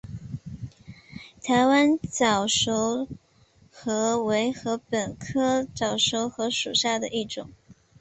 [1.43, 3.07] 台湾早熟
[3.85, 7.51] 禾为禾本科早熟禾属下的一个种。